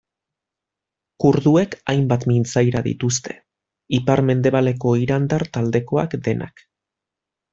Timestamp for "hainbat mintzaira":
1.93-2.81